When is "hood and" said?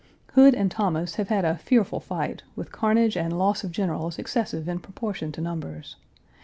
0.33-0.71